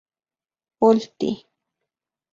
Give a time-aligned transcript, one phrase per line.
[0.87, 1.29] Olti.